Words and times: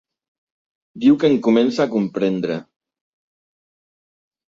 Diu 1.03 1.17
que 1.23 1.29
em 1.33 1.35
comença 1.47 1.83
a 1.85 1.87
comprendre. 1.91 2.57